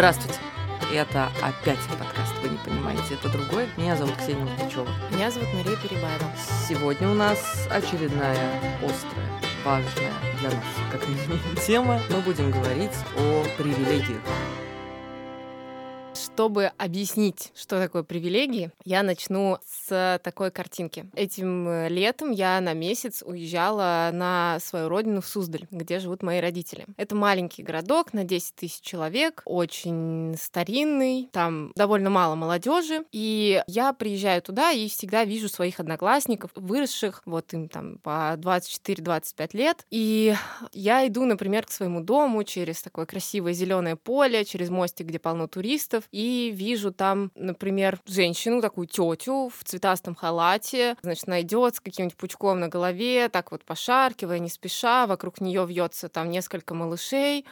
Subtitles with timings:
[0.00, 0.40] Здравствуйте.
[0.94, 3.68] Это опять подкаст «Вы не понимаете, это другой».
[3.76, 4.88] Меня зовут Ксения Мухачева.
[5.10, 6.32] Меня зовут Мария Перебаева.
[6.66, 8.50] Сегодня у нас очередная
[8.82, 9.28] острая,
[9.62, 12.00] важная для нас, как минимум, тема.
[12.08, 14.22] Мы будем говорить о привилегиях.
[16.40, 21.04] Чтобы объяснить, что такое привилегии, я начну с такой картинки.
[21.14, 26.40] Этим э, летом я на месяц уезжала на свою родину в Суздаль, где живут мои
[26.40, 26.86] родители.
[26.96, 33.04] Это маленький городок на 10 тысяч человек, очень старинный, там довольно мало молодежи.
[33.12, 39.50] И я приезжаю туда и всегда вижу своих одноклассников, выросших, вот им там по 24-25
[39.52, 39.84] лет.
[39.90, 40.34] И
[40.72, 45.46] я иду, например, к своему дому через такое красивое зеленое поле, через мостик, где полно
[45.46, 52.16] туристов, и вижу там, например, женщину, такую тетю в цветастом халате, значит, найдет с каким-нибудь
[52.16, 57.44] пучком на голове, так вот пошаркивая, не спеша, вокруг нее вьется там несколько малышей,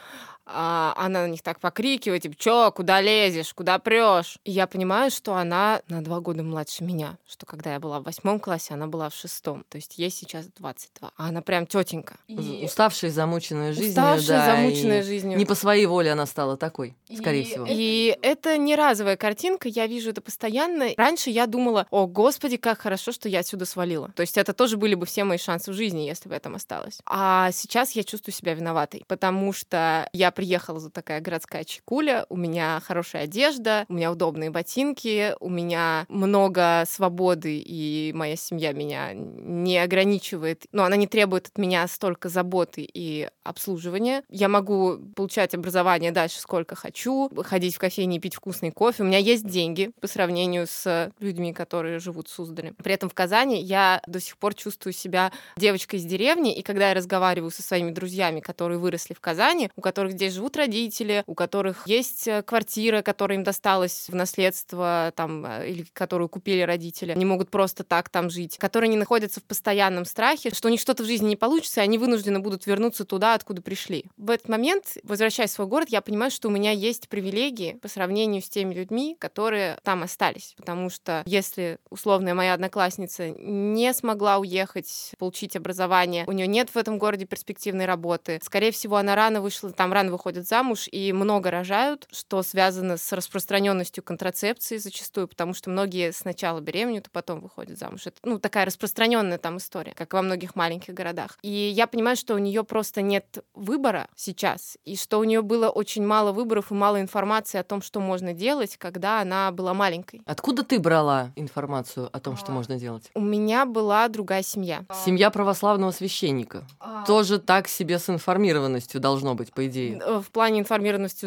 [0.51, 4.39] а она на них так покрикивает, типа, чё, куда лезешь, куда прешь?
[4.45, 8.05] И я понимаю, что она на два года младше меня, что когда я была в
[8.05, 12.17] восьмом классе, она была в шестом, то есть ей сейчас 22, а она прям тетенька.
[12.27, 12.63] И...
[12.65, 15.39] Уставшая, замученная жизнью, Уставшая, да, замученная и жизнью.
[15.39, 17.45] Не по своей воле она стала такой, скорее и...
[17.45, 17.67] всего.
[17.69, 20.89] И это не разовая картинка, я вижу это постоянно.
[20.97, 24.11] Раньше я думала, о, господи, как хорошо, что я отсюда свалила.
[24.15, 26.55] То есть это тоже были бы все мои шансы в жизни, если бы я там
[26.55, 27.01] осталась.
[27.07, 32.37] А сейчас я чувствую себя виноватой, потому что я приехала за такая городская чекуля, у
[32.37, 39.15] меня хорошая одежда, у меня удобные ботинки, у меня много свободы, и моя семья меня
[39.15, 44.23] не ограничивает, но она не требует от меня столько заботы и обслуживания.
[44.29, 49.03] Я могу получать образование дальше сколько хочу, ходить в кофейни и пить вкусный кофе.
[49.03, 52.75] У меня есть деньги по сравнению с людьми, которые живут в Суздале.
[52.75, 56.91] При этом в Казани я до сих пор чувствую себя девочкой из деревни, и когда
[56.91, 61.35] я разговариваю со своими друзьями, которые выросли в Казани, у которых здесь живут родители, у
[61.35, 67.13] которых есть э, квартира, которая им досталась в наследство, там, э, или которую купили родители,
[67.13, 70.81] они могут просто так там жить, которые не находятся в постоянном страхе, что у них
[70.81, 74.05] что-то в жизни не получится, и они вынуждены будут вернуться туда, откуда пришли.
[74.17, 77.89] В этот момент, возвращаясь в свой город, я понимаю, что у меня есть привилегии по
[77.89, 80.55] сравнению с теми людьми, которые там остались.
[80.57, 86.77] Потому что если условная моя одноклассница не смогла уехать, получить образование, у нее нет в
[86.77, 91.51] этом городе перспективной работы, скорее всего, она рано вышла, там рано выходит замуж и много
[91.51, 97.79] рожают, что связано с распространенностью контрацепции зачастую, потому что многие сначала беременеют, а потом выходят
[97.79, 98.03] замуж.
[98.07, 101.39] Это ну, такая распространенная там история, как во многих маленьких городах.
[101.43, 105.69] И я понимаю, что у нее просто нет выбора сейчас, и что у нее было
[105.69, 110.23] очень мало выборов и мало информации о том, что можно делать, когда она была маленькой.
[110.27, 113.11] Откуда ты брала информацию о том, что можно делать?
[113.15, 114.85] У меня была другая семья.
[115.05, 116.65] Семья православного священника.
[117.07, 119.98] Тоже так себе с информированностью должно быть, по идее.
[120.05, 121.27] Э, В плане информированности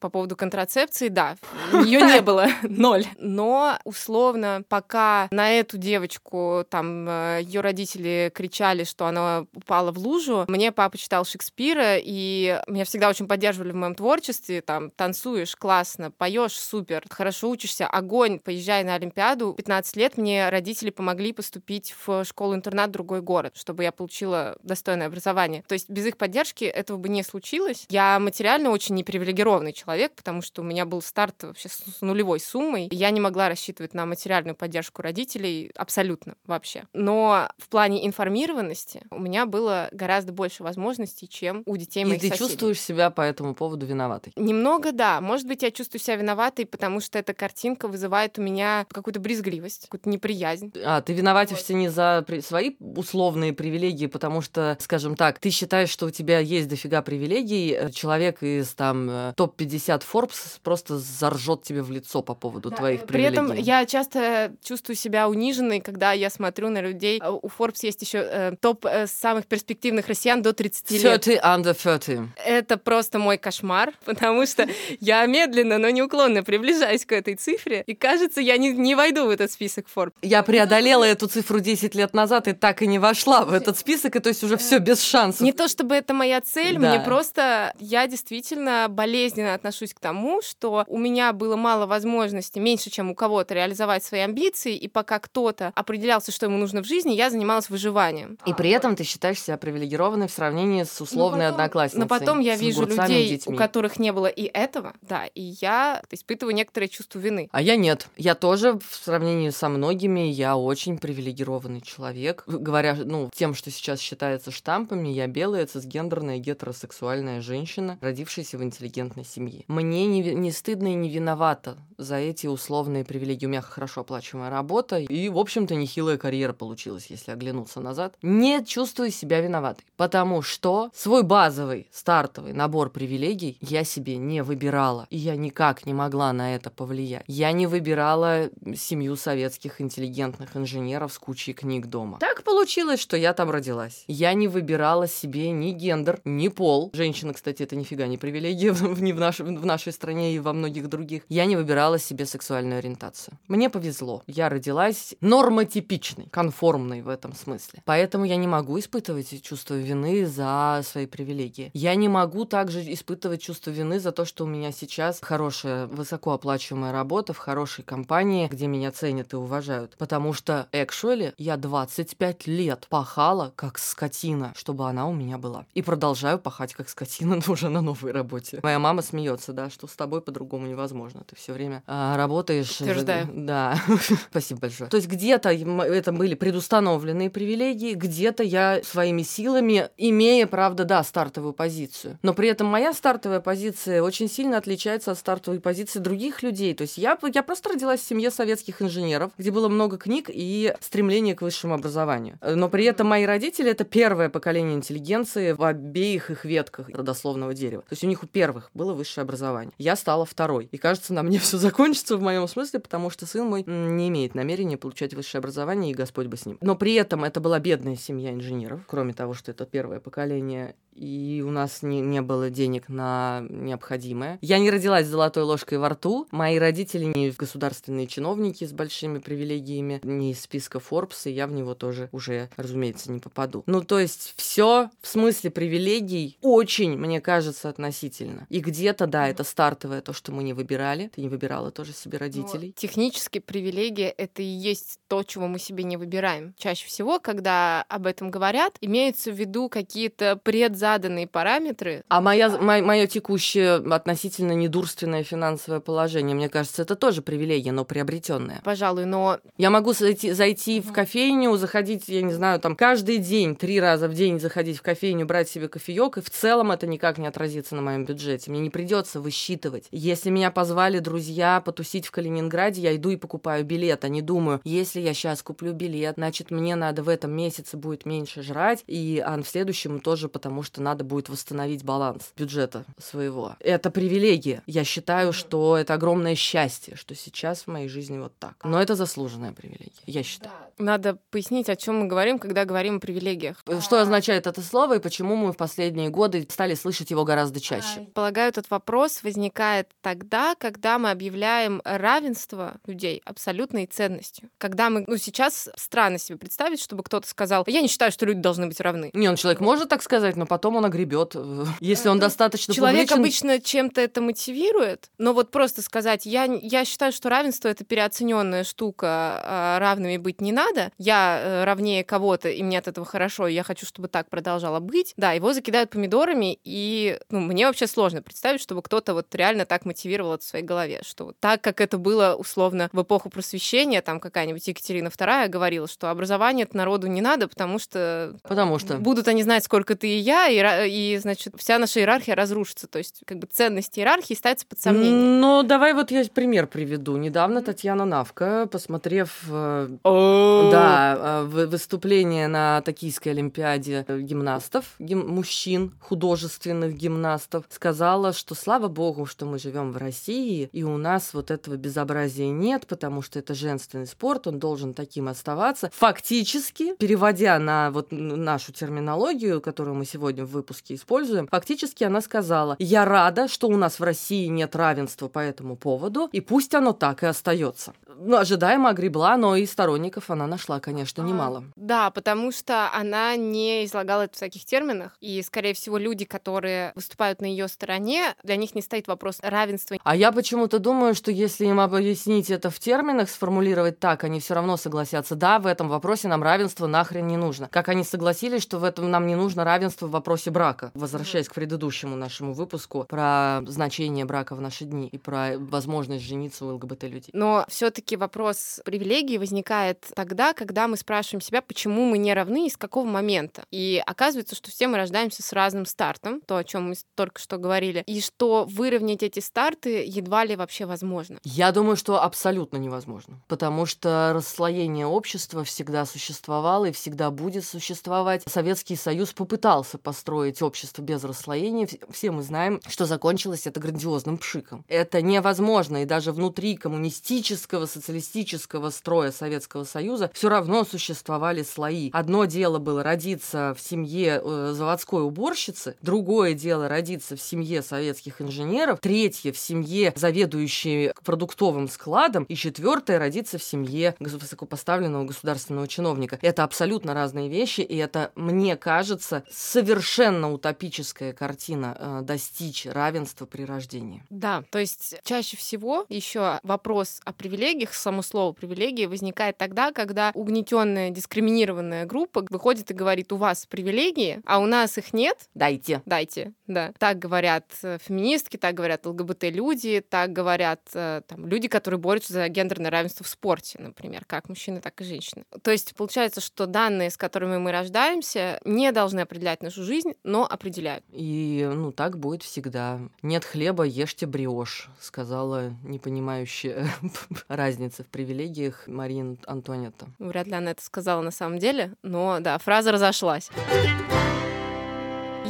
[0.00, 1.36] по поводу контрацепции, да,
[1.84, 3.04] ее не было, ноль.
[3.18, 7.08] Но условно, пока на эту девочку там
[7.38, 13.08] ее родители кричали, что она упала в лужу, мне папа читал Шекспира, и меня всегда
[13.08, 18.94] очень поддерживали в моем творчестве, там, танцуешь, классно, поешь, супер, хорошо учишься, огонь, поезжай на
[18.94, 19.54] Олимпиаду.
[19.54, 25.06] 15 лет мне родители помогли поступить в школу-интернат в другой город, чтобы я получила достойное
[25.06, 25.64] образование.
[25.68, 27.86] То есть без их поддержки этого бы не случилось.
[27.88, 32.86] Я материально очень непривилегированный человек, потому что у меня был старт вообще с нулевой суммой.
[32.86, 36.84] и Я не могла рассчитывать на материальную поддержку родителей абсолютно вообще.
[36.92, 42.20] Но в плане информированности у меня было гораздо больше возможностей, чем у детей И моих
[42.20, 42.48] ты соседей.
[42.48, 44.32] чувствуешь себя по этому поводу виноватой?
[44.36, 45.20] Немного, да.
[45.20, 49.82] Может быть, я чувствую себя виноватой, потому что эта картинка вызывает у меня какую-то брезгливость,
[49.84, 50.72] какую-то неприязнь.
[50.84, 56.06] А, ты виноватишься не за свои условные привилегии, потому что, скажем так, ты считаешь, что
[56.06, 61.82] у тебя есть дофига привилегий, э, человек из там э, топ-50 Forbes просто заржет тебе
[61.82, 63.34] в лицо по поводу твоих При привилегий.
[63.34, 67.18] этом я часто чувствую себя униженной, когда я смотрю на людей.
[67.22, 71.02] А У Forbes есть еще э, топ э, самых перспективных россиян до 30 лет.
[71.22, 72.20] 30 under 30.
[72.44, 74.66] Это просто мой кошмар, потому что
[75.00, 79.30] я медленно, но неуклонно приближаюсь к этой цифре, и кажется, я не, не войду в
[79.30, 80.12] этот список Forbes.
[80.22, 84.16] Я преодолела эту цифру 10 лет назад и так и не вошла в этот список,
[84.16, 85.42] и то есть уже все без шансов.
[85.42, 86.88] Не то чтобы это моя цель, Да.
[86.90, 92.88] мне просто я действительно болезненно отношусь к тому, что у меня было мало возможностей, меньше,
[92.90, 97.12] чем у кого-то, реализовать свои амбиции, и пока кто-то определялся, что ему нужно в жизни,
[97.12, 98.38] я занималась выживанием.
[98.46, 102.00] И при этом ты считаешь себя привилегированной в сравнении с условной Но потом- одноклассницей.
[102.00, 103.54] Но потом я вижу людей, детьми.
[103.54, 107.48] у которых не было и этого, да, и я испытываю некоторое чувство вины.
[107.50, 108.08] А я нет.
[108.16, 112.44] Я тоже в сравнении со многими, я очень привилегированный человек.
[112.46, 117.79] Говоря, ну, тем, что сейчас считается штампами, я белая, цисгендерная, гетеросексуальная женщина.
[117.80, 119.64] Женщина, родившаяся в интеллигентной семье.
[119.68, 123.46] Мне не, не стыдно и не виновата за эти условные привилегии.
[123.46, 128.14] У меня хорошо оплачиваемая работа, и, в общем-то, нехилая карьера получилась, если оглянуться назад.
[128.22, 135.06] Не чувствую себя виноватой, потому что свой базовый, стартовый набор привилегий я себе не выбирала,
[135.10, 137.24] и я никак не могла на это повлиять.
[137.26, 142.18] Я не выбирала семью советских интеллигентных инженеров с кучей книг дома.
[142.18, 144.04] Так получилось, что я там родилась.
[144.06, 146.90] Я не выбирала себе ни гендер, ни пол.
[146.94, 150.88] Женщина, кстати, это нифига не привилегия ни в, нашей, в нашей стране и во многих
[150.88, 151.22] других.
[151.28, 153.38] Я не выбирала себе сексуальную ориентацию.
[153.46, 154.24] Мне повезло.
[154.26, 157.82] Я родилась нормотипичной, конформной в этом смысле.
[157.84, 161.70] Поэтому я не могу испытывать чувство вины за свои привилегии.
[161.72, 166.90] Я не могу также испытывать чувство вины за то, что у меня сейчас хорошая, высокооплачиваемая
[166.90, 169.94] работа в хорошей компании, где меня ценят и уважают.
[169.96, 175.66] Потому что, actually, я 25 лет пахала как скотина, чтобы она у меня была.
[175.74, 178.60] И продолжаю пахать как скотина, но уже на новой работе.
[178.62, 181.24] Моя мама смеется, да, что с тобой по-другому невозможно.
[181.28, 182.80] Ты все время а, работаешь.
[182.80, 183.28] Утверждаю.
[183.34, 183.76] Да.
[184.30, 184.88] Спасибо большое.
[184.88, 191.52] То есть где-то это были предустановленные привилегии, где-то я своими силами, имея, правда, да, стартовую
[191.52, 192.18] позицию.
[192.22, 196.74] Но при этом моя стартовая позиция очень сильно отличается от стартовой позиции других людей.
[196.74, 200.74] То есть я, я просто родилась в семье советских инженеров, где было много книг и
[200.80, 202.38] стремление к высшему образованию.
[202.40, 207.82] Но при этом мои родители— это первое поколение интеллигенции в обеих их ветках родословного дерева.
[207.82, 209.72] То есть у них у первых было высшее образование.
[209.78, 210.68] Я стала второй.
[210.72, 214.34] И кажется, на мне все закончится в моем смысле, потому что сын мой не имеет
[214.34, 216.58] намерения получать высшее образование, и Господь бы с ним.
[216.60, 221.42] Но при этом это была бедная семья инженеров, кроме того, что это первое поколение и
[221.46, 224.38] у нас не, не было денег на необходимое.
[224.40, 226.26] Я не родилась с золотой ложкой во рту.
[226.30, 231.52] Мои родители не государственные чиновники с большими привилегиями, не из списка Forbes, и я в
[231.52, 233.62] него тоже уже, разумеется, не попаду.
[233.66, 238.46] Ну, то есть все в смысле привилегий очень, мне кажется, относительно.
[238.48, 241.10] И где-то, да, это стартовое то, что мы не выбирали.
[241.14, 242.68] Ты не выбирала тоже себе родителей.
[242.68, 246.54] Но технически привилегия— это и есть то, чего мы себе не выбираем.
[246.58, 252.02] Чаще всего, когда об этом говорят, имеются в виду какие-то пред заданные параметры.
[252.08, 258.60] А моя, мое текущее относительно недурственное финансовое положение, мне кажется, это тоже привилегия, но приобретенная.
[258.64, 259.38] Пожалуй, но...
[259.58, 264.08] Я могу зайти, зайти в кофейню, заходить, я не знаю, там каждый день, три раза
[264.08, 267.76] в день заходить в кофейню, брать себе кофеек, и в целом это никак не отразится
[267.76, 268.50] на моем бюджете.
[268.50, 269.86] Мне не придется высчитывать.
[269.90, 274.60] Если меня позвали друзья потусить в Калининграде, я иду и покупаю билет, а не думаю,
[274.64, 279.22] если я сейчас куплю билет, значит, мне надо в этом месяце будет меньше жрать, и
[279.24, 283.56] а в следующем тоже, потому что что надо будет восстановить баланс бюджета своего.
[283.58, 284.62] Это привилегия.
[284.66, 288.54] Я считаю, что это огромное счастье, что сейчас в моей жизни вот так.
[288.62, 290.52] Но это заслуженная привилегия, я считаю.
[290.78, 293.62] Надо пояснить, о чем мы говорим, когда говорим о привилегиях.
[293.80, 298.06] Что означает это слово и почему мы в последние годы стали слышать его гораздо чаще?
[298.14, 304.48] Полагаю, этот вопрос возникает тогда, когда мы объявляем равенство людей абсолютной ценностью.
[304.58, 308.40] Когда мы, ну, сейчас странно себе представить, чтобы кто-то сказал, я не считаю, что люди
[308.40, 309.10] должны быть равны.
[309.12, 312.20] Не, он человек может так сказать, но потом потом он огребет, э, если он э,
[312.20, 313.18] достаточно Человек публичен.
[313.18, 318.64] обычно чем-то это мотивирует, но вот просто сказать, я, я считаю, что равенство— это переоцененная
[318.64, 323.48] штука, а равными быть не надо, я э, равнее кого-то, и мне от этого хорошо,
[323.48, 325.14] и я хочу, чтобы так продолжало быть.
[325.16, 329.86] Да, его закидают помидорами, и ну, мне вообще сложно представить, чтобы кто-то вот реально так
[329.86, 334.02] мотивировал это в своей голове, что вот так, как это было условно в эпоху просвещения,
[334.02, 338.36] там какая-нибудь Екатерина II говорила, что образование народу не надо, потому что...
[338.42, 338.98] Потому что...
[338.98, 342.86] Будут они знать, сколько ты и я, и, и, значит, вся наша иерархия разрушится.
[342.86, 345.40] То есть, как бы ценности иерархии ставятся под сомнение.
[345.40, 347.16] Ну, давай вот я пример приведу.
[347.16, 356.94] Недавно Татьяна Навка, посмотрев э, да, э, выступление на Токийской Олимпиаде гимнастов, гим, мужчин, художественных
[356.94, 361.76] гимнастов, сказала, что слава богу, что мы живем в России, и у нас вот этого
[361.76, 365.90] безобразия нет, потому что это женственный спорт, он должен таким оставаться.
[365.94, 372.20] Фактически, переводя на вот нашу терминологию, которую мы сегодня сегодня в выпуске используем, фактически она
[372.20, 376.74] сказала, я рада, что у нас в России нет равенства по этому поводу, и пусть
[376.74, 377.92] оно так и остается.
[378.22, 381.58] Ну, ожидаемо огребла, но и сторонников она нашла, конечно, немало.
[381.58, 386.24] А, да, потому что она не излагала это в таких терминах, и, скорее всего, люди,
[386.24, 389.96] которые выступают на ее стороне, для них не стоит вопрос равенства.
[390.04, 394.54] А я почему-то думаю, что если им объяснить это в терминах, сформулировать так, они все
[394.54, 395.34] равно согласятся.
[395.34, 397.68] Да, в этом вопросе нам равенство нахрен не нужно.
[397.68, 401.48] Как они согласились, что в этом нам не нужно равенство в вопросе вопросе брака, возвращаясь
[401.48, 406.74] к предыдущему нашему выпуску про значение брака в наши дни и про возможность жениться у
[406.74, 407.30] ЛГБТ-людей.
[407.32, 412.68] Но все таки вопрос привилегий возникает тогда, когда мы спрашиваем себя, почему мы не равны
[412.68, 413.64] и с какого момента.
[413.72, 417.58] И оказывается, что все мы рождаемся с разным стартом, то, о чем мы только что
[417.58, 421.40] говорили, и что выровнять эти старты едва ли вообще возможно.
[421.42, 428.44] Я думаю, что абсолютно невозможно, потому что расслоение общества всегда существовало и всегда будет существовать.
[428.46, 431.88] Советский Союз попытался построить общество без расслоения.
[432.10, 434.84] Все мы знаем, что закончилось это грандиозным пшиком.
[434.86, 442.10] Это невозможно, и даже внутри коммунистического, социалистического строя Советского Союза все равно существовали слои.
[442.12, 448.42] Одно дело было родиться в семье э, заводской уборщицы, другое дело родиться в семье советских
[448.42, 456.38] инженеров, третье в семье заведующей продуктовым складом, и четвертое родиться в семье высокопоставленного государственного чиновника.
[456.42, 460.09] Это абсолютно разные вещи, и это, мне кажется, совершенно
[460.52, 464.24] утопическая картина э, достичь равенства при рождении.
[464.28, 470.32] Да, то есть чаще всего еще вопрос о привилегиях, само слово привилегии возникает тогда, когда
[470.34, 475.48] угнетенная, дискриминированная группа выходит и говорит, у вас привилегии, а у нас их нет.
[475.54, 476.02] Дайте.
[476.06, 476.92] Дайте, да.
[476.98, 482.48] Так говорят э, феминистки, так говорят ЛГБТ-люди, так говорят э, там, люди, которые борются за
[482.48, 485.44] гендерное равенство в спорте, например, как мужчины, так и женщины.
[485.62, 490.46] То есть получается, что данные, с которыми мы рождаемся, не должны определять нашу жизнь, но
[490.46, 491.04] определяют.
[491.10, 493.00] И ну так будет всегда.
[493.22, 496.88] Нет хлеба, ешьте бриошь, сказала непонимающая
[497.48, 500.06] разницы в привилегиях Мария Антонетта.
[500.18, 503.50] Вряд ли она это сказала на самом деле, но да, фраза разошлась.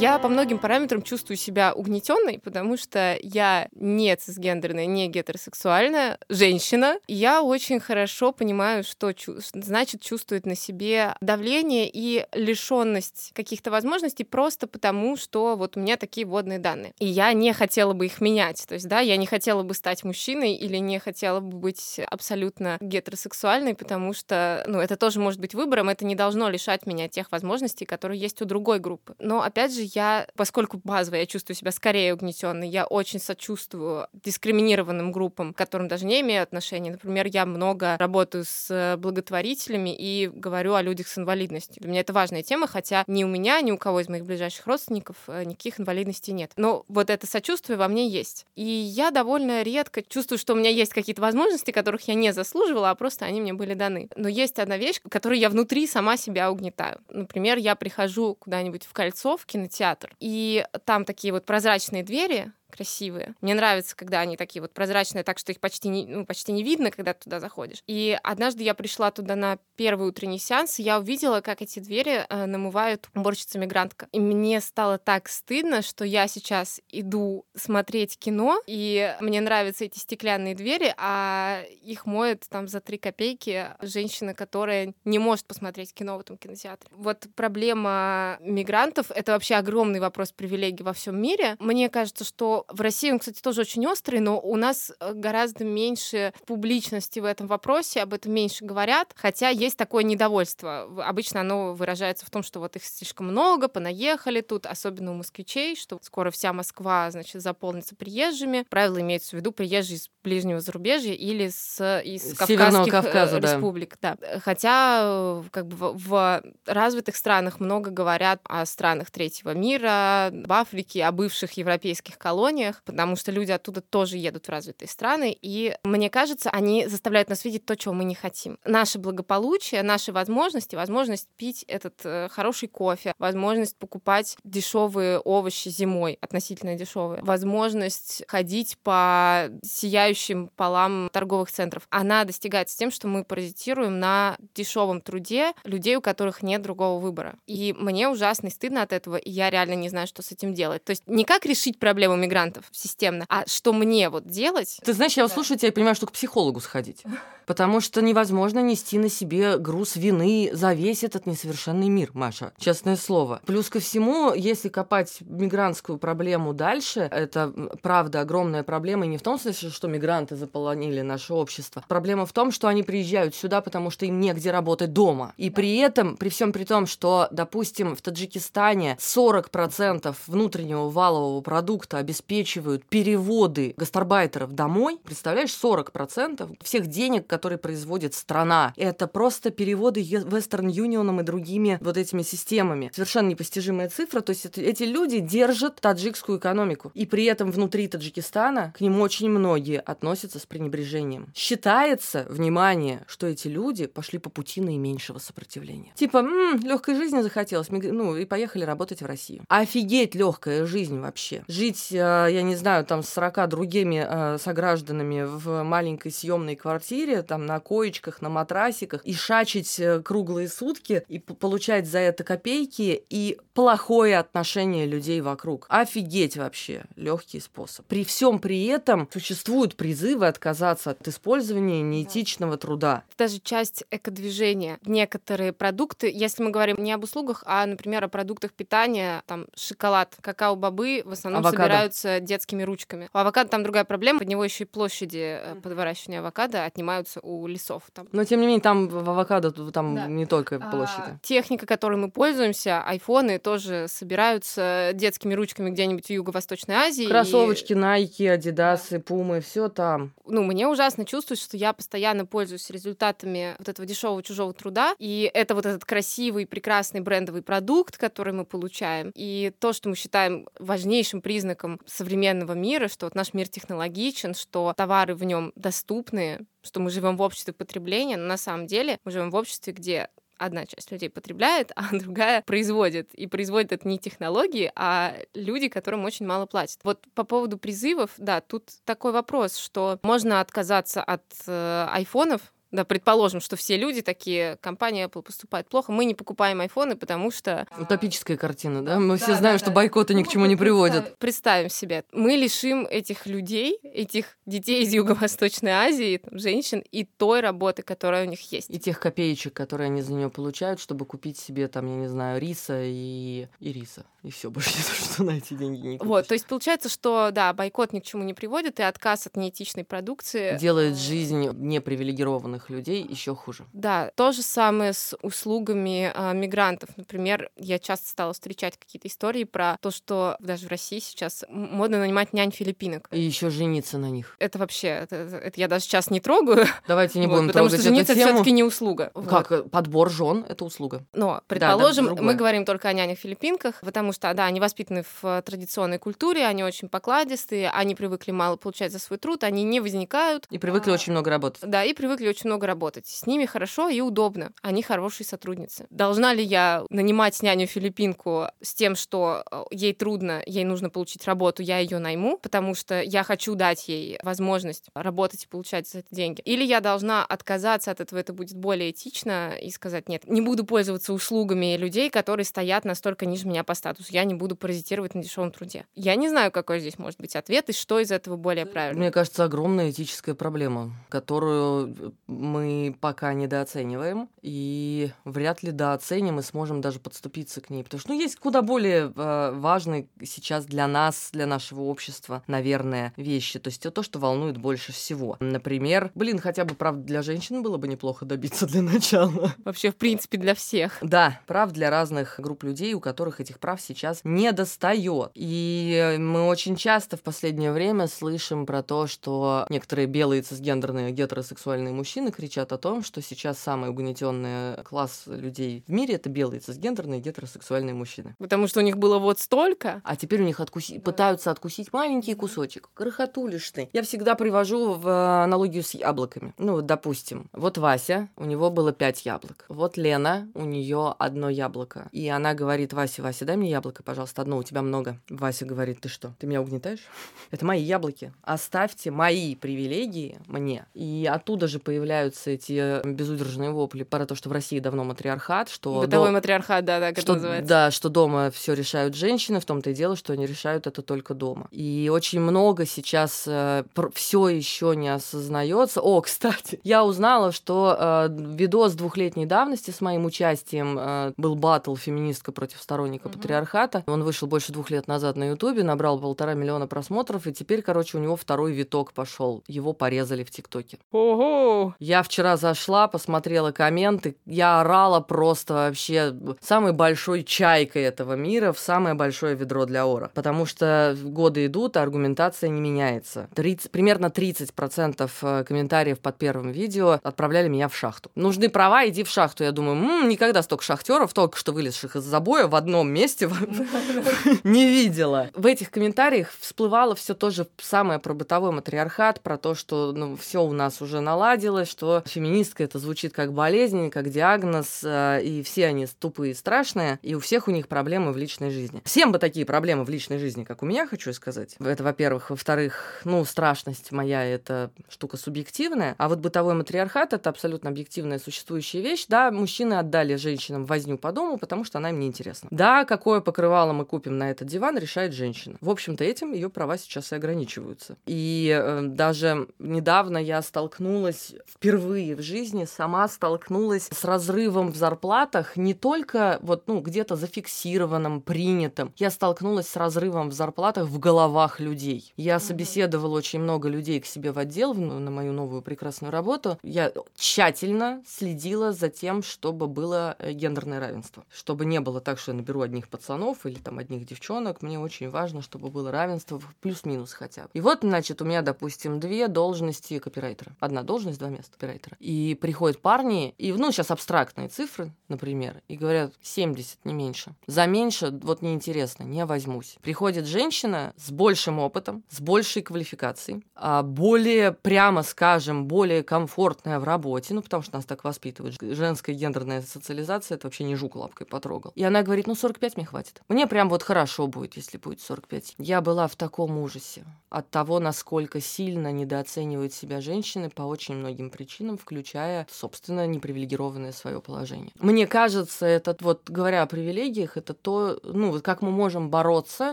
[0.00, 6.98] Я по многим параметрам чувствую себя угнетенной, потому что я не цисгендерная, не гетеросексуальная женщина.
[7.06, 14.24] Я очень хорошо понимаю, что чу- значит чувствует на себе давление и лишенность каких-то возможностей
[14.24, 16.94] просто потому, что вот у меня такие водные данные.
[16.98, 18.64] И я не хотела бы их менять.
[18.66, 22.78] То есть, да, я не хотела бы стать мужчиной или не хотела бы быть абсолютно
[22.80, 27.30] гетеросексуальной, потому что, ну, это тоже может быть выбором, это не должно лишать меня тех
[27.30, 29.14] возможностей, которые есть у другой группы.
[29.18, 35.12] Но, опять же, я, поскольку базово я чувствую себя скорее угнетенной, я очень сочувствую дискриминированным
[35.12, 36.92] группам, к которым даже не имею отношения.
[36.92, 41.80] Например, я много работаю с благотворителями и говорю о людях с инвалидностью.
[41.80, 44.66] Для меня это важная тема, хотя ни у меня, ни у кого из моих ближайших
[44.66, 46.52] родственников э, никаких инвалидностей нет.
[46.56, 48.46] Но вот это сочувствие во мне есть.
[48.54, 52.90] И я довольно редко чувствую, что у меня есть какие-то возможности, которых я не заслуживала,
[52.90, 54.08] а просто они мне были даны.
[54.16, 57.00] Но есть одна вещь, которую я внутри сама себя угнетаю.
[57.08, 60.14] Например, я прихожу куда-нибудь в кольцо, в кинотеатр, кинотеатр.
[60.20, 63.34] И там такие вот прозрачные двери, красивые.
[63.40, 66.62] Мне нравится, когда они такие вот прозрачные, так что их почти не, ну, почти не
[66.62, 67.82] видно, когда ты туда заходишь.
[67.86, 72.26] И однажды я пришла туда на первый утренний сеанс, и я увидела, как эти двери
[72.28, 74.08] э, намывают уборщица-мигрантка.
[74.12, 79.98] И мне стало так стыдно, что я сейчас иду смотреть кино, и мне нравятся эти
[79.98, 86.16] стеклянные двери, а их моет там за три копейки женщина, которая не может посмотреть кино
[86.16, 86.88] в этом кинотеатре.
[86.92, 91.56] Вот проблема мигрантов— это вообще огромный вопрос привилегий во всем мире.
[91.58, 95.64] Мне кажется, что в России он, кстати, тоже очень острый, но у нас э, гораздо
[95.64, 100.88] меньше публичности в этом вопросе, об этом меньше говорят, хотя есть такое недовольство.
[101.04, 105.76] Обычно оно выражается в том, что вот их слишком много, понаехали тут, особенно у москвичей,
[105.76, 108.64] что скоро вся Москва, значит, заполнится приезжими.
[108.68, 113.38] Правило имеется в виду приезжие из ближнего зарубежья или с, из Северного Кавказских э, Кавказа,
[113.38, 113.98] республик.
[114.00, 114.16] Да.
[114.20, 114.40] да.
[114.40, 121.04] Хотя э, как бы в развитых странах много говорят о странах третьего мира, в Африке,
[121.04, 125.76] о бывших европейских колониях, колониях, потому что люди оттуда тоже едут в развитые страны, и
[125.84, 128.58] мне кажется, они заставляют нас видеть то, чего мы не хотим.
[128.64, 136.18] Наше благополучие, наши возможности, возможность пить этот э, хороший кофе, возможность покупать дешевые овощи зимой,
[136.20, 143.98] относительно дешевые, возможность ходить по сияющим полам торговых центров, она достигается тем, что мы паразитируем
[143.98, 147.36] на дешевом труде людей, у которых нет другого выбора.
[147.46, 150.84] И мне ужасно стыдно от этого, и я реально не знаю, что с этим делать.
[150.84, 153.26] То есть не как решить проблему миграции, мигрантов системно.
[153.28, 154.80] А что мне вот делать?
[154.84, 155.32] Ты знаешь, я да.
[155.32, 157.02] слушаю тебя и понимаю, что к психологу сходить.
[157.46, 162.52] Потому что невозможно нести на себе груз вины за весь этот несовершенный мир, Маша.
[162.58, 163.40] Честное слово.
[163.44, 169.04] Плюс ко всему, если копать мигрантскую проблему дальше, это правда огромная проблема.
[169.06, 171.84] И не в том смысле, что мигранты заполонили наше общество.
[171.88, 175.34] Проблема в том, что они приезжают сюда, потому что им негде работать дома.
[175.36, 181.98] И при этом, при всем при том, что, допустим, в Таджикистане 40% внутреннего валового продукта
[181.98, 190.00] обеспечивается обеспечивают переводы гастарбайтеров домой, представляешь, 40% всех денег, которые производит страна, это просто переводы
[190.00, 192.90] Western Union и другими вот этими системами.
[192.94, 194.20] Совершенно непостижимая цифра.
[194.20, 196.92] То есть это, эти люди держат таджикскую экономику.
[196.94, 201.32] И при этом внутри Таджикистана к ним очень многие относятся с пренебрежением.
[201.34, 205.92] Считается, внимание, что эти люди пошли по пути наименьшего сопротивления.
[205.96, 206.24] Типа,
[206.62, 209.42] легкой жизни захотелось, ну и поехали работать в Россию.
[209.48, 211.42] Офигеть легкая жизнь вообще.
[211.48, 217.22] Жить, э, я не знаю, там с 40 другими э, согражданами в маленькой съемной квартире,
[217.22, 223.02] там на коечках, на матрасиках, и шачить э, круглые сутки, и получать за это копейки,
[223.10, 225.66] и плохое отношение людей вокруг.
[225.68, 227.86] Офигеть вообще, легкий способ.
[227.86, 233.04] При всем при этом существуют призывы отказаться от использования неэтичного труда.
[233.18, 234.78] Даже часть экодвижения.
[234.84, 240.16] Некоторые продукты, если мы говорим не об услугах, а, например, о продуктах питания, там шоколад,
[240.20, 241.62] какао-бобы в основном авокадо.
[241.62, 243.08] собираются детскими ручками.
[243.12, 247.20] У авокадо там другая проблема, под него еще и площади э, под выращивания авокадо отнимаются
[247.22, 247.84] у лесов.
[247.92, 248.08] Там.
[248.12, 250.06] Но тем не менее, там в авокадо там да.
[250.06, 251.16] не только а, площади.
[251.16, 257.06] А, техника, которой мы пользуемся, айфоны тоже собираются детскими ручками где-нибудь в Юго-Восточной Азии.
[257.06, 257.76] Кроссовочки, и...
[257.76, 258.98] Nike, Adidas, да.
[258.98, 260.12] Puma, все там.
[260.26, 265.30] Ну, мне ужасно чувствуется, что я постоянно пользуюсь результатами вот этого дешевого чужого труда, и
[265.32, 270.48] это вот этот красивый, прекрасный брендовый продукт, который мы получаем, и то, что мы считаем
[270.58, 276.80] важнейшим признаком современного мира, что вот наш мир технологичен, что товары в нем доступны, что
[276.80, 280.08] мы живем в обществе потребления, но на самом деле мы живем в обществе, где
[280.40, 283.14] одна часть людей потребляет, а другая производит.
[283.14, 286.80] И производит это не технологии, а люди, которым очень мало платят.
[286.82, 292.84] Вот по поводу призывов, да, тут такой вопрос, что можно отказаться от э, айфонов, да,
[292.84, 297.66] предположим, что все люди такие, компания Apple поступает плохо, мы не покупаем айфоны, потому что...
[297.78, 298.98] Утопическая картина, да?
[298.98, 301.16] Мы да, все знаем, да, что бойкоты ни к чему не приводят.
[301.18, 307.40] Представим себе, мы лишим этих людей, этих детей из Юго-Восточной Азии, там, женщин, и той
[307.40, 308.70] работы, которая у них есть.
[308.70, 312.40] И тех копеечек, которые они за нее получают, чтобы купить себе, там, я не знаю,
[312.40, 314.04] риса и, и риса.
[314.22, 316.08] И все, больше не то, что на эти деньги не купить.
[316.08, 319.36] Вот, то есть получается, что, да, бойкот ни к чему не приводит, и отказ от
[319.36, 320.58] неэтичной продукции...
[320.58, 323.64] Делает жизнь непривилегированных людей еще хуже.
[323.72, 326.90] Да, то же самое с услугами а, мигрантов.
[326.96, 331.98] Например, я часто стала встречать какие-то истории про то, что даже в России сейчас модно
[331.98, 333.08] нанимать нянь-филиппинок.
[333.10, 334.36] И еще жениться на них.
[334.38, 336.66] Это вообще, это, это я даже сейчас не трогаю.
[336.86, 339.12] Давайте не будем вот, потому что жениться это все-таки не услуга.
[339.28, 339.70] Как вот.
[339.70, 341.04] подбор жен это услуга.
[341.12, 345.42] Но предположим, да, да, мы говорим только о нянях-филиппинках, потому что да, они воспитаны в
[345.42, 350.46] традиционной культуре, они очень покладистые, они привыкли мало получать за свой труд, они не возникают.
[350.50, 350.94] И привыкли а...
[350.94, 351.62] очень много работать.
[351.62, 353.06] Да, и привыкли очень много работать.
[353.06, 354.52] С ними хорошо и удобно.
[354.62, 355.86] Они хорошие сотрудницы.
[355.90, 361.62] Должна ли я нанимать няню-филиппинку с тем, что э, ей трудно, ей нужно получить работу,
[361.62, 366.08] я ее найму, потому что я хочу дать ей возможность работать и получать за это
[366.10, 366.40] деньги?
[366.42, 370.64] Или я должна отказаться от этого, это будет более этично, и сказать, нет, не буду
[370.64, 373.99] пользоваться услугами людей, которые стоят настолько ниже меня по статусу.
[374.08, 375.86] Я не буду паразитировать на дешевом труде.
[375.94, 379.00] Я не знаю, какой здесь может быть ответ и что из этого более правильно.
[379.00, 386.80] Мне кажется, огромная этическая проблема, которую мы пока недооцениваем, и вряд ли дооценим и сможем
[386.80, 387.84] даже подступиться к ней.
[387.84, 393.12] Потому что ну, есть куда более э, важные сейчас для нас, для нашего общества, наверное,
[393.16, 393.58] вещи.
[393.58, 395.36] То есть то, что волнует больше всего.
[395.40, 399.54] Например, блин, хотя бы прав для женщин было бы неплохо добиться для начала.
[399.64, 400.98] Вообще, в принципе, для всех.
[401.02, 405.30] Да, прав для разных групп людей, у которых этих прав сейчас не достает.
[405.34, 411.92] И мы очень часто в последнее время слышим про то, что некоторые белые цисгендерные гетеросексуальные
[411.92, 417.20] мужчины кричат о том, что сейчас самый угнетенный класс людей в мире это белые цисгендерные
[417.20, 418.36] гетеросексуальные мужчины.
[418.38, 420.00] Потому что у них было вот столько.
[420.04, 421.00] А теперь у них откуси...
[421.00, 422.90] пытаются откусить маленький кусочек.
[422.94, 423.88] Крохотулишь ты.
[423.92, 426.54] Я всегда привожу в аналогию с яблоками.
[426.58, 429.64] Ну, допустим, вот Вася, у него было пять яблок.
[429.68, 432.08] Вот Лена, у нее одно яблоко.
[432.12, 435.18] И она говорит Васе, Вася, дай мне яблоко, пожалуйста, одно, у тебя много.
[435.28, 437.00] Вася говорит, ты что, ты меня угнетаешь?
[437.50, 438.32] Это мои яблоки.
[438.42, 440.86] Оставьте мои привилегии мне.
[440.94, 446.00] И оттуда же появляются эти безудержные вопли про то, что в России давно матриархат, что...
[446.00, 446.32] Бытовой до...
[446.34, 447.68] матриархат, да, так что, это называется.
[447.68, 451.34] Да, что дома все решают женщины, в том-то и дело, что они решают это только
[451.34, 451.68] дома.
[451.70, 456.00] И очень много сейчас э, все еще не осознается.
[456.00, 461.94] О, кстати, я узнала, что э, видос двухлетней давности с моим участием э, был батл
[461.94, 463.32] феминистка против сторонника mm-hmm.
[463.32, 464.04] патриархата матриархата.
[464.06, 468.18] Он вышел больше двух лет назад на Ютубе, набрал полтора миллиона просмотров, и теперь, короче,
[468.18, 469.62] у него второй виток пошел.
[469.66, 470.98] Его порезали в ТикТоке.
[471.12, 471.94] Ого!
[471.98, 478.78] Я вчера зашла, посмотрела комменты, я орала просто вообще самой большой чайкой этого мира в
[478.78, 480.30] самое большое ведро для ора.
[480.34, 483.48] Потому что годы идут, а аргументация не меняется.
[483.54, 488.30] 30, примерно 30% э, комментариев под первым видео отправляли меня в шахту.
[488.34, 489.64] Нужны права, иди в шахту.
[489.64, 493.46] Я думаю, м-м, никогда столько шахтеров, только что вылезших из забоя в одном месте
[494.64, 495.50] не видела.
[495.54, 500.62] В этих комментариях всплывало все тоже самое про бытовой матриархат, про то, что ну, все
[500.62, 505.86] у нас уже наладилось, что феминистка это звучит как болезнь, как диагноз, э, и все
[505.86, 509.02] они тупые и страшные, и у всех у них проблемы в личной жизни.
[509.04, 511.76] Всем бы такие проблемы в личной жизни, как у меня, хочу сказать.
[511.80, 512.50] Это, во-первых.
[512.50, 519.00] Во-вторых, ну, страшность моя— это штука субъективная, а вот бытовой матриархат— это абсолютно объективная существующая
[519.00, 519.26] вещь.
[519.28, 522.68] Да, мужчины отдали женщинам возню по дому, потому что она им не интересна.
[522.70, 525.76] Да, какое покрывало мы купим на этот диван, решает женщина.
[525.80, 528.16] В общем-то, этим ее права сейчас и ограничиваются.
[528.26, 535.76] И э, даже недавно я столкнулась впервые в жизни, сама столкнулась с разрывом в зарплатах
[535.76, 539.12] не только вот, ну, где-то зафиксированным, принятым.
[539.16, 542.32] Я столкнулась с разрывом в зарплатах в головах людей.
[542.36, 546.78] Я собеседовала очень много людей к себе в отдел на мою новую прекрасную работу.
[546.84, 551.42] Я тщательно следила за тем, чтобы было э, гендерное равенство.
[551.50, 553.29] Чтобы не было так, что я наберу одних пацанов
[553.64, 554.82] или там одних девчонок.
[554.82, 557.68] Мне очень важно, чтобы было равенство плюс-минус хотя бы.
[557.74, 560.74] И вот, значит, у меня, допустим, две должности копирайтера.
[560.80, 562.16] Одна должность, два места копирайтера.
[562.20, 567.54] И приходят парни, и, ну, сейчас абстрактные цифры, например, и говорят 70, не меньше.
[567.66, 569.96] За меньше, вот неинтересно, не возьмусь.
[570.02, 577.04] Приходит женщина с большим опытом, с большей квалификацией, а более, прямо скажем, более комфортная в
[577.04, 578.76] работе, ну, потому что нас так воспитывают.
[578.80, 581.92] Женская гендерная социализация, это вообще не жук лапкой потрогал.
[581.94, 583.19] И она говорит, ну, 45 мне хватит.
[583.48, 585.74] Мне прям вот хорошо будет, если будет 45.
[585.78, 591.50] Я была в таком ужасе от того, насколько сильно недооценивают себя женщины по очень многим
[591.50, 594.92] причинам, включая, собственно, непривилегированное свое положение.
[595.00, 599.92] Мне кажется, это вот, говоря о привилегиях, это то, ну, вот как мы можем бороться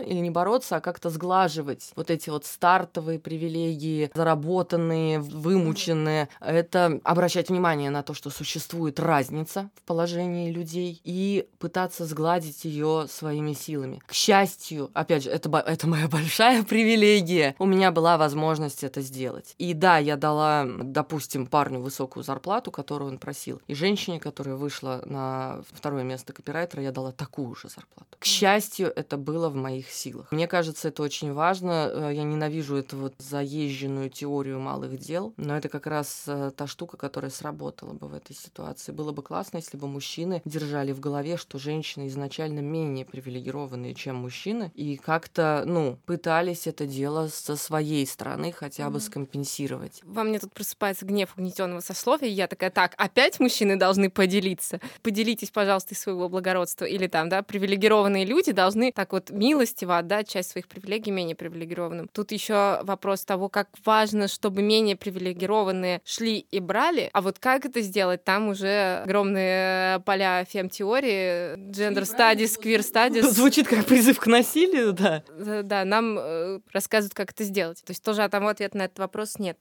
[0.00, 6.28] или не бороться, а как-то сглаживать вот эти вот стартовые привилегии, заработанные, вымученные.
[6.40, 13.06] Это обращать внимание на то, что существует разница в положении людей и пытаться сгладить ее
[13.18, 14.00] своими силами.
[14.06, 17.54] К счастью, опять же, это, это моя большая привилегия.
[17.58, 19.54] У меня была возможность это сделать.
[19.58, 25.02] И да, я дала, допустим, парню высокую зарплату, которую он просил, и женщине, которая вышла
[25.04, 28.16] на второе место копирайтера, я дала такую же зарплату.
[28.18, 30.30] К счастью, это было в моих силах.
[30.30, 31.90] Мне кажется, это очень важно.
[31.92, 36.66] Э, я ненавижу эту вот заезженную теорию малых дел, но это как раз э, та
[36.66, 38.92] штука, которая сработала бы в этой ситуации.
[38.92, 44.16] Было бы классно, если бы мужчины держали в голове, что женщины изначально менее привилегированные, чем
[44.16, 50.00] мужчины, и как-то, ну, пытались это дело со своей стороны хотя бы скомпенсировать.
[50.04, 54.80] Во мне тут просыпается гнев угнетенного сословия, и я такая, так, опять мужчины должны поделиться.
[55.02, 56.84] Поделитесь, пожалуйста, из своего благородства.
[56.84, 62.08] Или там, да, привилегированные люди должны так вот милостиво отдать часть своих привилегий менее привилегированным.
[62.12, 67.64] Тут еще вопрос того, как важно, чтобы менее привилегированные шли и брали, а вот как
[67.64, 72.60] это сделать, там уже огромные поля фем-теории, gender studies,
[72.98, 73.22] studies.
[73.30, 75.22] Звучит как призыв к насилию, да.
[75.62, 77.82] Да, нам э, рассказывают, как это сделать.
[77.84, 79.58] То есть тоже а там ответа на этот вопрос нет.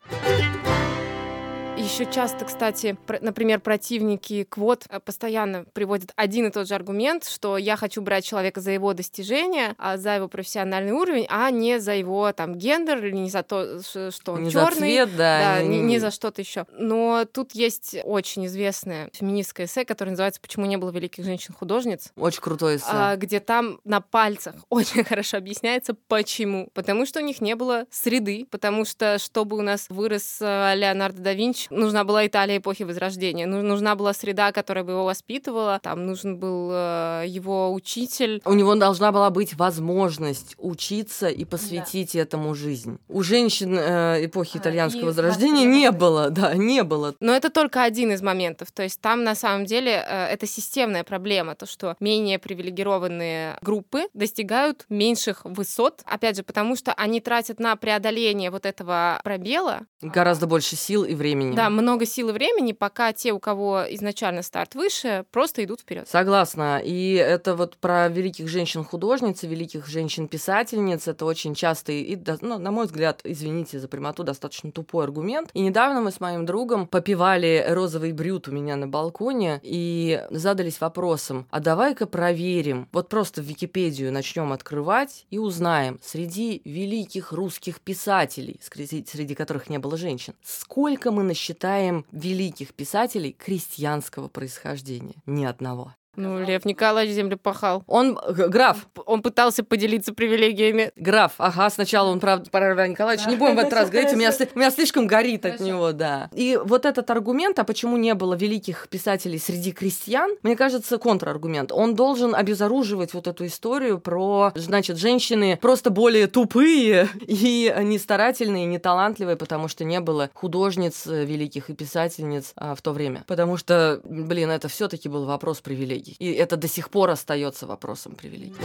[1.88, 7.58] Еще часто, кстати, например, противники квот э, постоянно приводят один и тот же аргумент, что
[7.58, 11.94] я хочу брать человека за его достижения, а за его профессиональный уровень, а не за
[11.94, 15.64] его там гендер или не за то, что он не черный, за цвет, да, да
[15.64, 16.66] не, не за что-то еще.
[16.74, 22.12] Но тут есть очень известное феминистское эссе, которое называется "Почему не было великих женщин-художниц".
[22.18, 27.24] Очень крутое эссе, а, где там на пальцах очень хорошо объясняется почему, потому что у
[27.24, 32.04] них не было среды, потому что чтобы у нас вырос э, Леонардо да Винчи нужна
[32.04, 37.24] была Италия эпохи Возрождения, нужна была среда, которая бы его воспитывала, там нужен был э,
[37.28, 38.42] его учитель.
[38.46, 42.20] У него должна была быть возможность учиться и посвятить да.
[42.20, 43.00] этому жизнь.
[43.08, 47.16] У женщин э, эпохи итальянского а, Возрождения не было, да, не было.
[47.20, 51.04] Но это только один из моментов, то есть там на самом деле э, это системная
[51.04, 57.60] проблема, то, что менее привилегированные группы достигают меньших высот, опять же, потому что они тратят
[57.60, 62.72] на преодоление вот этого пробела гораздо больше сил и времени Да, много сил и времени,
[62.72, 66.08] пока те, у кого изначально старт выше, просто идут вперед.
[66.10, 66.82] Согласна.
[66.84, 71.08] И это вот про великих женщин-художниц, великих женщин-писательниц.
[71.08, 75.50] Это очень часто и, ну, на мой взгляд, извините за прямоту, достаточно тупой аргумент.
[75.54, 80.82] И недавно мы с моим другом попивали розовый брют у меня на балконе и задались
[80.82, 87.80] вопросом, а давай-ка проверим, вот просто в Википедию начнем открывать и узнаем, среди великих русских
[87.82, 91.24] писателей, среди, которых не было женщин, сколько мы
[91.58, 95.16] насчитаем великих писателей крестьянского происхождения?
[95.26, 95.96] Ни одного.
[96.18, 97.84] Ну, Лев Николаевич землю пахал.
[97.86, 98.88] Он граф.
[99.06, 100.92] Он пытался поделиться привилегиями.
[100.96, 103.26] Граф, ага, сначала он, правда, про Льва Николаевича.
[103.26, 103.32] Да.
[103.32, 105.64] Не будем в этот раз говорить, у меня, у меня слишком горит Хорошо.
[105.64, 106.30] от него, да.
[106.34, 111.72] И вот этот аргумент, а почему не было великих писателей среди крестьян, мне кажется, контраргумент.
[111.72, 118.66] Он должен обезоруживать вот эту историю про, значит, женщины просто более тупые и не старательные,
[118.66, 123.24] не талантливые, потому что не было художниц э, великих и писательниц а, в то время.
[123.28, 126.16] Потому что, блин, это все таки был вопрос привилегий привилегий.
[126.20, 128.56] И это до сих пор остается вопросом привилегий.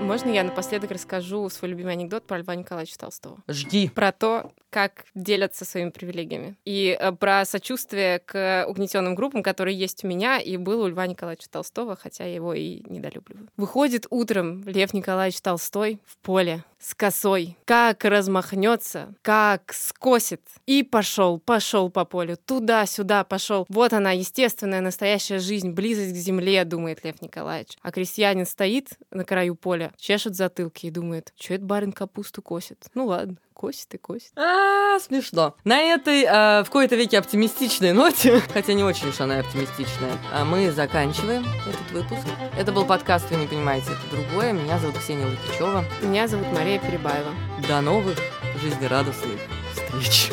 [0.00, 3.36] Можно я напоследок расскажу свой любимый анекдот про Льва Николаевича Толстого?
[3.48, 3.90] Жги.
[3.90, 6.56] Про то, как делятся своими привилегиями.
[6.64, 11.06] И э, про сочувствие к угнетенным группам, которые есть у меня и был у Льва
[11.06, 13.48] Николаевича Толстого, хотя я его и недолюбливаю.
[13.58, 20.42] Выходит утром Лев Николаевич Толстой в поле с косой, как размахнется, как скосит.
[20.66, 23.66] И пошел, пошел по полю, туда-сюда пошел.
[23.68, 27.76] Вот она, естественная, настоящая жизнь, близость к земле, думает Лев Николаевич.
[27.82, 32.86] А крестьянин стоит на краю поля, чешет затылки и думает, что это барин капусту косит.
[32.94, 34.32] Ну ладно, косит и косит.
[34.36, 35.54] А, смешно.
[35.64, 40.46] На этой э, в какой-то веке оптимистичной ноте, хотя не очень уж она оптимистичная, а
[40.46, 42.26] мы заканчиваем этот выпуск.
[42.56, 44.54] Это был подкаст «Вы не понимаете, это другое».
[44.54, 45.84] Меня зовут Ксения Лукичева.
[46.00, 47.34] Меня зовут Мария Перебаева.
[47.68, 48.16] До новых
[48.62, 49.38] жизнерадостных
[49.74, 50.30] встреч.